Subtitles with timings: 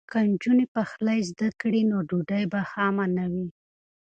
[0.11, 3.47] که نجونې پخلی زده کړي نو ډوډۍ به خامه نه وي.